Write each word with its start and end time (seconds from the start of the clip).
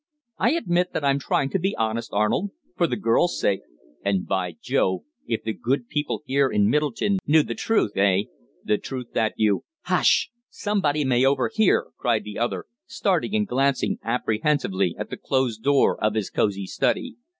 "I 0.39 0.53
admit 0.53 0.93
that 0.93 1.03
I'm 1.05 1.19
trying 1.19 1.51
to 1.51 1.59
be 1.59 1.75
honest, 1.77 2.09
Arnold 2.11 2.49
for 2.75 2.87
the 2.87 2.95
girl's 2.95 3.39
sake." 3.39 3.61
"And, 4.03 4.25
by 4.25 4.55
Jove! 4.59 5.01
if 5.27 5.43
the 5.43 5.53
good 5.53 5.89
people 5.89 6.23
here, 6.25 6.49
in 6.49 6.71
Middleton, 6.71 7.19
knew 7.27 7.43
the 7.43 7.53
truth, 7.53 7.95
eh 7.95 8.23
the 8.65 8.79
truth 8.79 9.11
that 9.13 9.35
you" 9.37 9.63
"Hush! 9.83 10.31
Somebody 10.49 11.05
may 11.05 11.23
overhear!" 11.23 11.89
cried 11.99 12.23
the 12.23 12.39
other, 12.39 12.65
starting 12.87 13.35
and 13.35 13.47
glancing 13.47 13.99
apprehensively 14.03 14.95
at 14.97 15.11
the 15.11 15.17
closed 15.17 15.61
door 15.61 16.03
of 16.03 16.15
his 16.15 16.31
cosy 16.31 16.65
study. 16.65 17.17